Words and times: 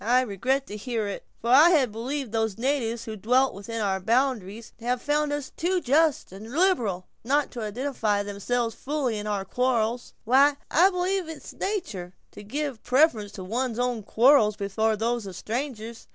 "I 0.03 0.21
regret 0.21 0.65
to 0.65 0.75
hear 0.77 1.05
it; 1.05 1.27
for 1.41 1.51
I 1.51 1.69
had 1.69 1.91
believed 1.91 2.31
those 2.31 2.57
natives 2.57 3.03
who 3.05 3.15
dwelt 3.15 3.53
within 3.53 3.81
our 3.81 3.99
boundaries 3.99 4.73
had 4.79 4.99
found 4.99 5.31
us 5.31 5.51
too 5.55 5.79
just 5.79 6.31
and 6.31 6.51
liberal, 6.53 7.05
not 7.23 7.51
to 7.51 7.61
identify 7.61 8.23
themselves 8.23 8.73
fully 8.73 9.17
with 9.19 9.27
our 9.27 9.45
quarrels." 9.45 10.15
"Why, 10.23 10.55
I 10.71 10.89
believe 10.89 11.29
it 11.29 11.37
is 11.43 11.53
natur' 11.53 12.13
to 12.31 12.41
give 12.43 12.77
a 12.77 12.79
preference 12.79 13.31
to 13.33 13.43
one's 13.43 13.77
own 13.77 14.01
quarrels 14.01 14.55
before 14.55 14.95
those 14.95 15.27
of 15.27 15.35
strangers. 15.35 16.07